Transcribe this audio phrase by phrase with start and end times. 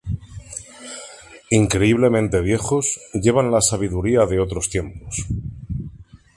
[1.51, 5.27] Increíblemente viejos, llevan la sabiduría de otros tiempos.